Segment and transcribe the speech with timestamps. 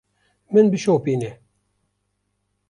[0.53, 1.31] Min bişopîne.